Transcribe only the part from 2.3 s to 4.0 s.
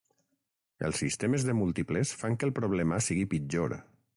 que el problema sigui pitjor.